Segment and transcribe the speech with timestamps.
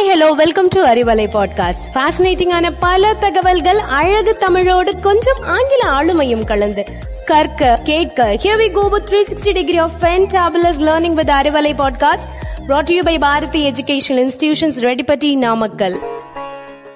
[0.00, 6.84] Hi hello welcome to Arivalai podcast ஃபேசினேட்டிங்கான பல தகவல்கள் அழகு தமிழோடு கொஞ்சம் ஆங்கில ஆளுமையும் கலந்து.
[7.24, 12.28] கற்க கேட்க here we go with 360 degree of fantabulous learning with Arivalai podcast
[12.68, 15.98] brought to you by Bharathi educational institutions Reddipatti Namakkal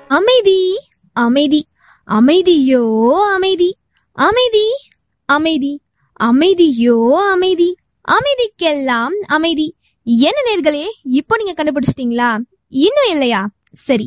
[0.08, 0.80] அமைதி
[1.12, 1.66] அமைதி
[2.08, 3.76] அமைதியோ அமைதி
[4.12, 4.76] அமைதி
[5.24, 5.80] அமைதி
[6.24, 7.76] அமைதியோ அமைதி
[8.08, 9.74] அமைதிக்கெல்லாம் அமைதி.
[10.04, 12.38] என்ன நேர்களே இப்போ நீங்க கண்டுபிடிச்சிட்டீங்களா?
[12.82, 13.40] இன்னும் இல்லையா?
[13.86, 14.06] சரி.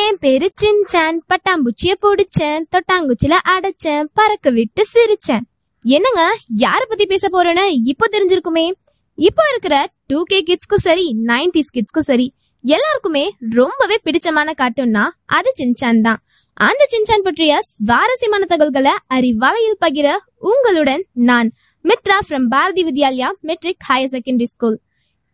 [0.00, 1.18] என் பேரு சின்சான்.
[1.30, 2.62] பட்டாம்பூச்சிய பிடிச்சேன்.
[2.74, 4.06] தொட்டாங்குச்சில அடைச்சேன்.
[4.14, 5.44] பறக்க விட்டு சிரிச்சேன்.
[5.84, 6.22] என்னங்க?
[6.58, 8.64] யார பத்தி பேச போறேன்னு இப்போ தெரிஞ்சிருக்குமே.
[9.18, 12.26] இப்போ இருக்கிற டூ கே கிட்ஸ்க்கும் சரி நைன்டிஸ் கிட்ஸ்க்கும் சரி
[12.64, 15.04] எல்லாருக்குமே ரொம்பவே பிடிச்சமான கார்ட்டூன்னா
[15.36, 16.20] அது சின்சான் தான்.
[16.56, 20.08] அந்த சின்சான் பற்றிய சுவாரஸ்யமான தகவல்களை அறிவாலையில் பகிர
[20.50, 21.50] உங்களுடன் நான்
[21.84, 24.78] Mithra from Bharathi Vidyalaya matric higher secondary school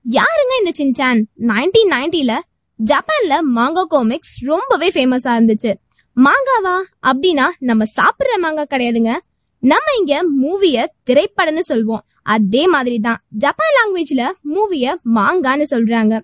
[0.05, 1.21] யாருங்க இந்த சின்சான்?
[1.51, 2.35] நைன்டீன் நைன்டில
[2.85, 5.75] ஜப்பான்ல மாங்கா காமிக்ஸ் ரொம்பவே ஃபேமஸா இருந்துச்சு.
[6.17, 6.77] மாங்காவா?
[7.07, 9.17] அப்படின்னா நம்ம சாப்பிடுற மாங்கா கிடையாதுங்க.
[9.61, 12.05] நம்ம இங்க மூவிய திரைப்படம்னு சொல்வோம்.
[12.23, 16.21] அதே மாதிரி தான் ஜப்பான் லாங்குவேஜ்ல மூவிய மாங்கான்னு சொல்றாங்க.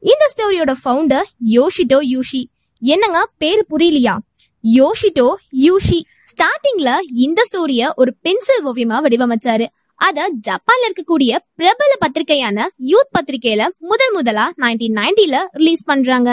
[0.00, 2.44] இந்த ஸ்டோரியோட ஃபவுண்டர் யோஷிட்டோ யூஷி.
[2.80, 3.28] என்னங்க?
[3.38, 4.18] பேர் புரியலையா?
[4.74, 6.02] யோஷிட்டோ யூஷி.
[6.82, 9.66] ஸ்டார்டிங்ல இந்த ஸ்டோரிய ஒரு பென்சில் ஓவியமா வடிவமைச்சாரு.
[9.98, 16.30] அத ஜப்பான்ல இருக்கக்கூடிய பிரபல பத்திரிகையான யூத் பத்திரிகையில முதல் முதலா நைன்டீன் நைன்டில ரிலீஸ் பண்றாங்க.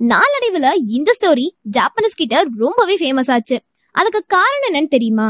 [0.00, 1.46] நாளடைவுல இந்த ஸ்டோரி
[1.76, 3.56] ஜாப்பனீஸ் கிட்ட ரொம்பவே ஃபேமஸ் ஆச்சு.
[3.94, 5.28] அதுக்கு காரணம் என்னன்னு தெரியுமா?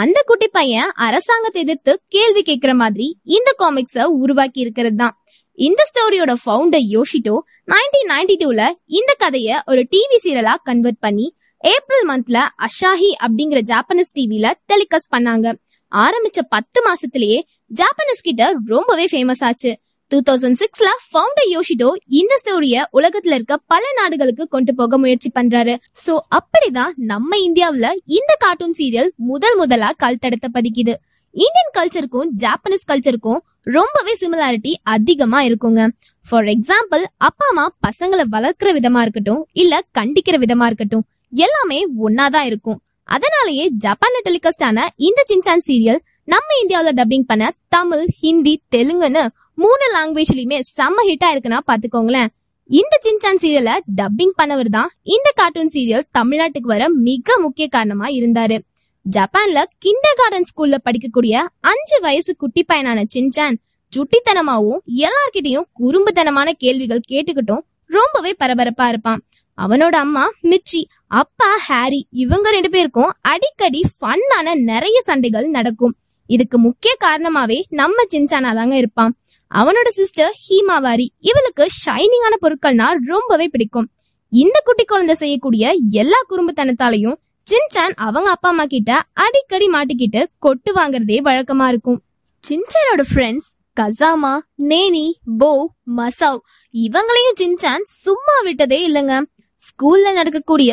[0.00, 5.14] அந்த குட்டி பையன் அரசாங்கத்தை எதிர்த்து கேள்வி கேட்கிற மாதிரி இந்த காமிக்ஸ உருவாக்கி இருக்கிறது தான்.
[5.58, 7.34] இந்த ஸ்டோரியோட ஃபவுண்டர் யோஷிட்டோ
[7.72, 8.62] நைன்டீன் நைன்டி டூல
[8.98, 11.26] இந்த கதைய ஒரு டிவி சீரியலா கன்வெர்ட் பண்ணி
[11.64, 15.46] ஏப்ரல் மந்த்ல அஷாஹி அப்படிங்கிற ஜாப்பனீஸ் டிவில டெலிகாஸ்ட் பண்ணாங்க.
[15.92, 17.38] ஆரம்பிச்ச பத்து மாசத்திலேயே
[17.80, 19.72] ஜாப்பனீஸ் கிட்ட ரொம்பவே ஃபேமஸ் ஆச்சு.
[20.10, 21.88] டூ தௌசண்ட் சிக்ஸ்ல ஃபவுண்டர் யோஷிடோ
[22.20, 25.74] இந்த ஸ்டோரிய உலகத்துல இருக்க பல நாடுகளுக்கு கொண்டு போக முயற்சி பண்றாரு.
[26.04, 30.94] சோ அப்படிதான் நம்ம இந்தியாவுல இந்த கார்ட்டூன் சீரியல் முதல் முதலா கல் தடத்தை பதிக்குது.
[31.34, 33.40] இந்தியன் கல்ச்சருக்கும் ஜாப்பனீஸ் கல்ச்சருக்கும்
[33.76, 35.82] ரொம்பவே சிமிலாரிட்டி அதிகமா இருக்குங்க.
[36.28, 41.04] ஃபார் எக்ஸாம்பிள் அப்பா அம்மா பசங்களை வளர்க்குற விதமா இருக்கட்டும் இல்ல கண்டிக்கிற விதமா இருக்கட்டும்
[41.42, 42.80] எல்லாமே ஒன்னாதான் இருக்கும்.
[43.08, 49.22] அதனாலேயே ஜப்பான்ல டெலிகாஸ்ட் ஆன இந்த சின்சான் சீரியல் நம்ம இந்தியாவில டப்பிங் பண்ண தமிழ் ஹிந்தி தெலுங்குன்னு
[49.62, 52.30] மூணு லாங்குவேஜ்லயுமே செம்ம ஹிட்டா இருக்குன்னா பாத்துக்கோங்களேன்.
[52.70, 58.58] இந்த சின்சான் சீரியல டப்பிங் பண்ணவர் தான் இந்த கார்ட்டூன் சீரியல் தமிழ்நாட்டுக்கு வர மிக முக்கிய காரணமா இருந்தாரு.
[59.06, 61.34] ஜப்பான்ல கிண்டர் கார்டன் ஸ்கூல்ல படிக்கக்கூடிய
[61.70, 63.56] அஞ்சு வயசு குட்டி பையனான சின்சான்
[63.92, 67.64] சுட்டித்தனமாவும் எல்லார்கிட்டையும் குறும்புத்தனமான கேள்விகள் கேட்டுக்கிட்டும்
[67.96, 69.22] ரொம்பவே பரபரப்பா இருப்பான்.
[69.58, 70.80] அவனோட அம்மா மிச்சி
[71.20, 75.94] அப்பா ஹாரி இவங்க ரெண்டு பேருக்கும் அடிக்கடி ஃபன்னான நிறைய சண்டைகள் நடக்கும்.
[76.30, 79.12] இதுக்கு முக்கிய காரணமாவே நம்ம சின்சானா தாங்க இருப்பான்.
[79.50, 83.88] அவனோட சிஸ்டர் ஹீமாவாரி இவளுக்கு ஷைனிங்கான பொருட்கள்னா ரொம்பவே பிடிக்கும்.
[84.32, 85.64] இந்த குட்டி குழந்தை செய்யக்கூடிய
[86.02, 88.92] எல்லா குறும்புத்தனத்தாலையும் சின்சான் அவங்க அப்பா அம்மா கிட்ட
[89.24, 92.00] அடிக்கடி மாட்டிக்கிட்டு கொட்டு வாங்குறதே வழக்கமா இருக்கும்.
[92.44, 93.48] சின்சானோட ஃப்ரெண்ட்ஸ்
[93.80, 94.32] கசாமா
[94.70, 95.06] நேனி
[95.38, 95.50] போ
[95.96, 96.40] மசாவ்
[96.74, 99.14] இவங்களையும் ஜின்சான் சும்மா விட்டதே இல்லைங்க.
[99.60, 100.70] ஸ்கூல்ல நடக்கக்கூடிய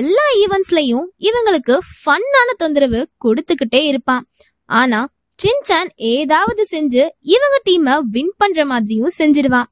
[0.00, 4.24] எல்லா ஈவெண்ட்ஸ்லயும் இவங்களுக்கு ஃபன்னான தொந்தரவு கொடுத்துக்கிட்டே இருப்பான்.
[4.70, 5.00] ஆனா
[5.38, 7.02] சின்சான் ஏதாவது செஞ்சு
[7.34, 9.68] இவங்க டீமை வின் பண்ற மாதிரியும் செஞ்சிருவான்.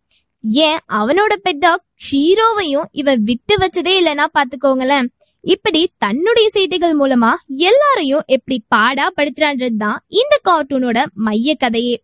[0.68, 5.08] ஏன் அவனோட பெட்டாக் ஷீரோவையும் இவன் விட்டு வச்சதே இல்லைன்னா பாத்துக்கோங்களேன்.
[5.44, 7.30] இப்படி தன்னுடைய செய்திகள் மூலமா
[7.68, 11.94] எல்லாரையும் எப்படி பாடா படுத்துறான்றது தான் இந்த கார்ட்டூனோட மைய கதையே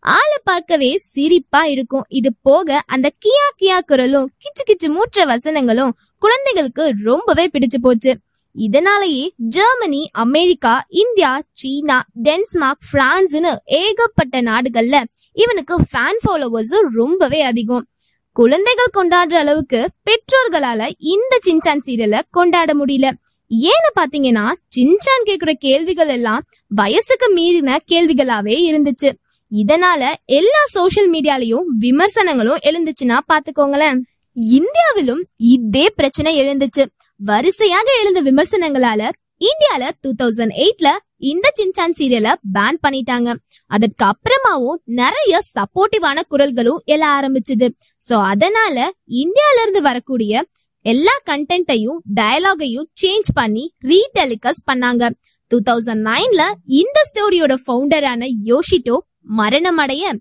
[0.00, 2.04] ஆளை பார்க்கவே சிரிப்பா இருக்கும்.
[2.08, 8.14] இது போக அந்த கியா கியா குரலும் கிச்சு கிச்சு மூற்ற வசனங்களும் குழந்தைகளுக்கு ரொம்பவே பிடிச்சு போச்சு.
[8.52, 17.86] இதனாலேயே ஜெர்மனி அமெரிக்கா இந்தியா சீனா டென்ஸ்மார்க் பிரான்ஸ்னு ஏகப்பட்ட நாடுகள்ல இவனுக்கு ஃபேன் ஃபாலோவர்ஸ் ரொம்பவே அதிகம்.
[18.32, 23.10] குழந்தைகள் கொண்டாடுற அளவுக்கு பெற்றோர்களால இந்த சின்சான் சீரியலை கொண்டாட முடியல.
[23.50, 29.10] ஏன்னு பாத்தீங்கன்னா சின்சான் கேக்குற கேள்விகள் எல்லாம் வயசுக்கு மீறின கேள்விகளாவே இருந்துச்சு.
[29.50, 33.98] இதனால எல்லா சோசியல் மீடியாலயும் விமர்சனங்களும் எழுந்துச்சுன்னா பாத்துக்கோங்களேன்.
[34.32, 36.84] இந்தியாவிலும் இதே பிரச்சனை எழுந்துச்சு.
[37.16, 39.08] வரிசையாக எழுந்த விமர்சனங்களால
[39.40, 43.34] இந்தியால டூ தௌசண்ட் எயிட்ல இந்த சின்சான் சீரியலை பேன் பண்ணிட்டாங்க.
[43.66, 47.68] அதற்கு அப்புறமாவும் நிறைய சப்போர்ட்டிவான குரல்களும் எழ ஆரம்பிச்சது.
[48.08, 50.44] சோ அதனால இந்தியால இருந்து வரக்கூடிய
[50.82, 55.08] எல்லா கண்டென்ட்டையும் டயலாகையும் சேஞ்ச் பண்ணி ரீடெலிகாஸ்ட் பண்ணாங்க.
[55.46, 60.14] டூ தௌசண்ட் நைன்ல இந்த ஸ்டோரியோட ஃபவுண்டரான யோஷிட்டோ மரணம் அடைய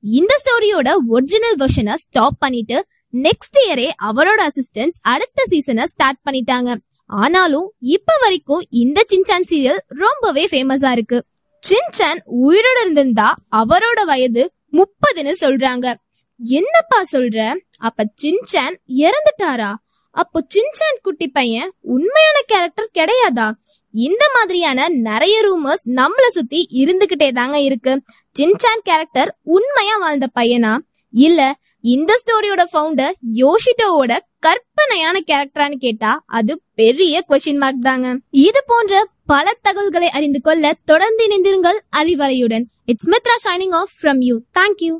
[0.00, 6.74] இந்த ஸ்டோரியோட ஒரிஜினல் வெர்ஷனை ஸ்டாப் பண்ணிட்டு நெக்ஸ்ட் இயரே அவரோட அசிஸ்டன்ஸ் அடுத்த சீசனை ஸ்டார்ட் பண்ணிட்டாங்க.
[7.06, 11.24] ஆனாலும் இப்ப வரைக்கும் இந்த சின்சான் சீரியல் ரொம்பவே ஃபேமஸா இருக்கு.
[11.62, 15.94] சின்சான் உயிரோட இருந்திருந்தா அவரோட வயது முப்பதுன்னு சொல்றாங்க.
[16.38, 17.54] என்னப்பா சொல்ற?
[17.78, 19.74] அப்ப சின்சான் இறந்துட்டாரா?
[20.10, 23.50] அப்போ சின்சான் குட்டி பையன் உண்மையான கேரக்டர் கிடையாதா?
[23.90, 28.02] இந்த மாதிரியான நிறைய ரூமர்ஸ் நம்மள சுத்தி இருந்துகிட்டே தாங்க இருக்கு.
[28.36, 30.72] ஜின்சான் கேரக்டர் உண்மையா வாழ்ந்த பையனா?
[31.14, 31.40] இல்ல
[31.84, 38.08] இந்த ஸ்டோரியோட ஃபவுண்டர் யோஷிட்டோவோட கற்பனையான கேரக்டரான்னு கேட்டா அது பெரிய கொஸ்டின் மார்க் தாங்க.
[38.30, 38.94] இது போன்ற
[39.26, 44.94] பல தகவல்களை அறிந்து கொள்ள தொடர்ந்து இணைந்திருங்கள் அறிவறையுடன் it's Mithra signing off from you thank you